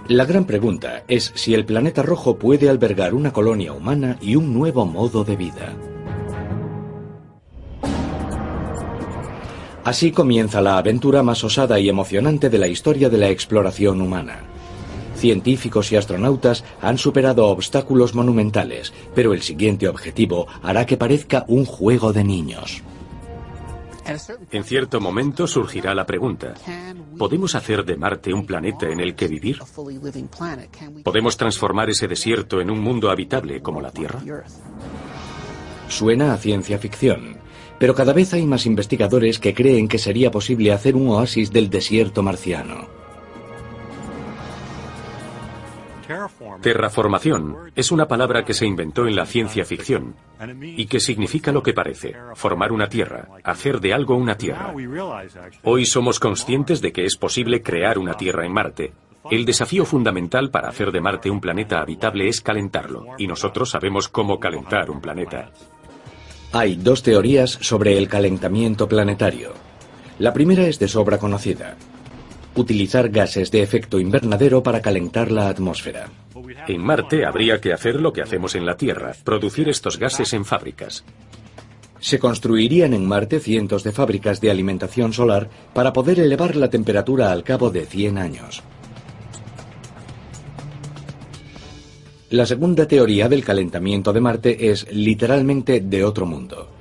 [0.08, 4.52] La gran pregunta es si el planeta rojo puede albergar una colonia humana y un
[4.52, 5.74] nuevo modo de vida.
[9.84, 14.40] Así comienza la aventura más osada y emocionante de la historia de la exploración humana.
[15.16, 21.64] Científicos y astronautas han superado obstáculos monumentales, pero el siguiente objetivo hará que parezca un
[21.64, 22.82] juego de niños.
[24.50, 26.54] En cierto momento surgirá la pregunta,
[27.18, 29.58] ¿podemos hacer de Marte un planeta en el que vivir?
[31.02, 34.20] ¿Podemos transformar ese desierto en un mundo habitable como la Tierra?
[35.88, 37.38] Suena a ciencia ficción,
[37.78, 41.70] pero cada vez hay más investigadores que creen que sería posible hacer un oasis del
[41.70, 42.93] desierto marciano.
[46.60, 50.14] Terraformación es una palabra que se inventó en la ciencia ficción
[50.62, 54.74] y que significa lo que parece, formar una tierra, hacer de algo una tierra.
[55.62, 58.92] Hoy somos conscientes de que es posible crear una tierra en Marte.
[59.30, 64.08] El desafío fundamental para hacer de Marte un planeta habitable es calentarlo, y nosotros sabemos
[64.08, 65.50] cómo calentar un planeta.
[66.52, 69.52] Hay dos teorías sobre el calentamiento planetario.
[70.18, 71.76] La primera es de sobra conocida.
[72.56, 76.08] Utilizar gases de efecto invernadero para calentar la atmósfera.
[76.68, 80.44] En Marte habría que hacer lo que hacemos en la Tierra, producir estos gases en
[80.44, 81.04] fábricas.
[81.98, 87.32] Se construirían en Marte cientos de fábricas de alimentación solar para poder elevar la temperatura
[87.32, 88.62] al cabo de 100 años.
[92.30, 96.73] La segunda teoría del calentamiento de Marte es literalmente de otro mundo.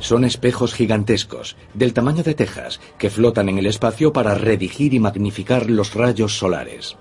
[0.00, 5.00] Son espejos gigantescos, del tamaño de Texas, que flotan en el espacio para redigir y
[5.00, 6.96] magnificar los rayos solares.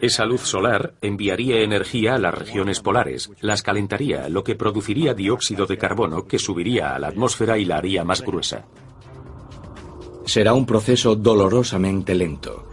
[0.00, 5.66] Esa luz solar enviaría energía a las regiones polares, las calentaría, lo que produciría dióxido
[5.66, 8.64] de carbono que subiría a la atmósfera y la haría más gruesa.
[10.24, 12.66] Será un proceso dolorosamente lento.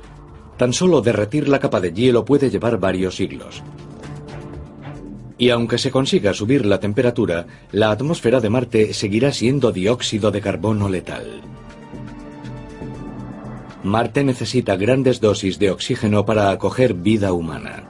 [0.57, 3.63] Tan solo derretir la capa de hielo puede llevar varios siglos.
[5.39, 10.41] Y aunque se consiga subir la temperatura, la atmósfera de Marte seguirá siendo dióxido de
[10.41, 11.41] carbono letal.
[13.83, 17.85] Marte necesita grandes dosis de oxígeno para acoger vida humana.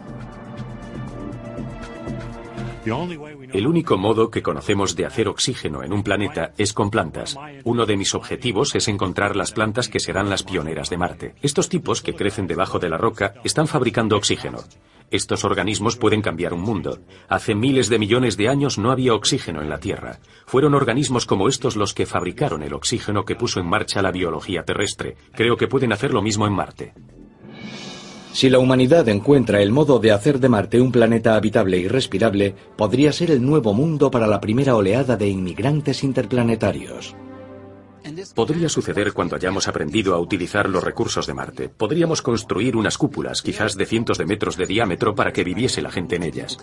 [3.51, 7.35] El único modo que conocemos de hacer oxígeno en un planeta es con plantas.
[7.63, 11.35] Uno de mis objetivos es encontrar las plantas que serán las pioneras de Marte.
[11.41, 14.59] Estos tipos que crecen debajo de la roca están fabricando oxígeno.
[15.11, 16.99] Estos organismos pueden cambiar un mundo.
[17.27, 20.19] Hace miles de millones de años no había oxígeno en la Tierra.
[20.45, 24.63] Fueron organismos como estos los que fabricaron el oxígeno que puso en marcha la biología
[24.63, 25.15] terrestre.
[25.33, 26.93] Creo que pueden hacer lo mismo en Marte.
[28.31, 32.53] Si la humanidad encuentra el modo de hacer de Marte un planeta habitable y respirable,
[32.77, 37.15] podría ser el nuevo mundo para la primera oleada de inmigrantes interplanetarios.
[38.35, 41.69] Podría suceder cuando hayamos aprendido a utilizar los recursos de Marte.
[41.69, 45.91] Podríamos construir unas cúpulas, quizás de cientos de metros de diámetro, para que viviese la
[45.91, 46.57] gente en ellas.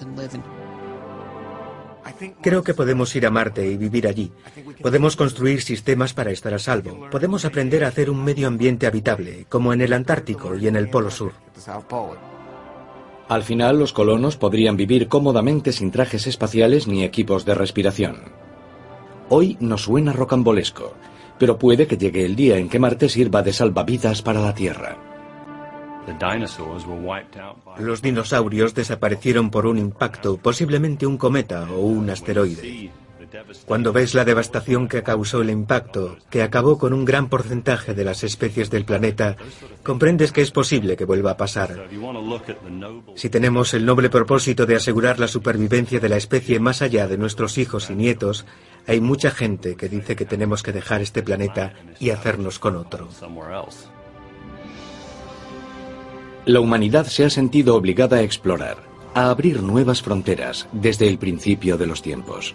[2.40, 4.32] Creo que podemos ir a Marte y vivir allí.
[4.80, 7.08] Podemos construir sistemas para estar a salvo.
[7.10, 10.88] Podemos aprender a hacer un medio ambiente habitable, como en el Antártico y en el
[10.88, 11.32] Polo Sur.
[13.28, 18.16] Al final, los colonos podrían vivir cómodamente sin trajes espaciales ni equipos de respiración.
[19.28, 20.94] Hoy nos suena rocambolesco,
[21.38, 24.96] pero puede que llegue el día en que Marte sirva de salvavidas para la Tierra.
[27.78, 32.90] Los dinosaurios desaparecieron por un impacto, posiblemente un cometa o un asteroide.
[33.66, 38.04] Cuando ves la devastación que causó el impacto, que acabó con un gran porcentaje de
[38.04, 39.36] las especies del planeta,
[39.82, 41.88] comprendes que es posible que vuelva a pasar.
[43.14, 47.18] Si tenemos el noble propósito de asegurar la supervivencia de la especie más allá de
[47.18, 48.46] nuestros hijos y nietos,
[48.86, 53.08] hay mucha gente que dice que tenemos que dejar este planeta y hacernos con otro.
[56.44, 58.76] La humanidad se ha sentido obligada a explorar,
[59.14, 62.54] a abrir nuevas fronteras desde el principio de los tiempos.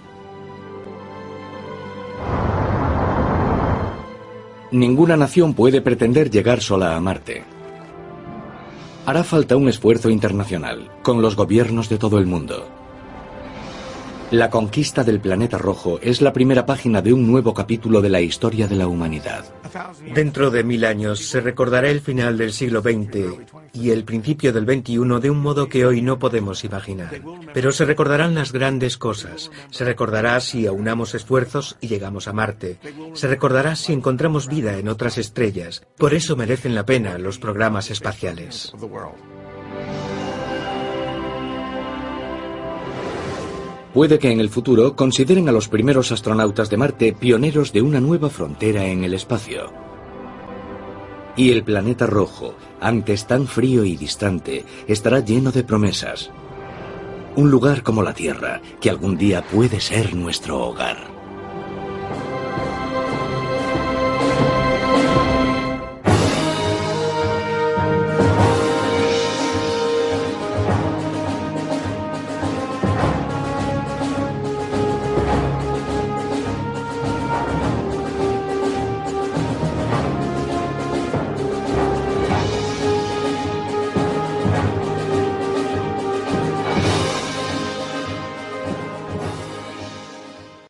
[4.72, 7.44] Ninguna nación puede pretender llegar sola a Marte.
[9.06, 12.81] Hará falta un esfuerzo internacional, con los gobiernos de todo el mundo.
[14.32, 18.22] La conquista del planeta rojo es la primera página de un nuevo capítulo de la
[18.22, 19.44] historia de la humanidad.
[20.16, 23.42] Dentro de mil años se recordará el final del siglo XX
[23.74, 27.22] y el principio del XXI de un modo que hoy no podemos imaginar.
[27.54, 29.52] Pero se recordarán las grandes cosas.
[29.70, 32.78] Se recordará si aunamos esfuerzos y llegamos a Marte.
[33.14, 35.86] Se recordará si encontramos vida en otras estrellas.
[35.98, 38.72] Por eso merecen la pena los programas espaciales.
[43.94, 48.00] Puede que en el futuro consideren a los primeros astronautas de Marte pioneros de una
[48.00, 49.74] nueva frontera en el espacio.
[51.36, 56.32] Y el planeta rojo, antes tan frío y distante, estará lleno de promesas.
[57.36, 61.21] Un lugar como la Tierra, que algún día puede ser nuestro hogar.